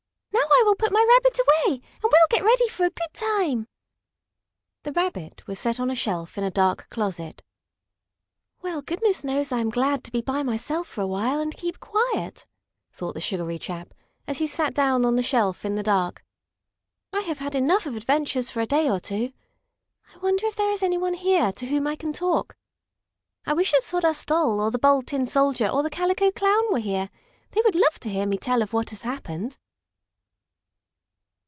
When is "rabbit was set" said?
4.91-5.79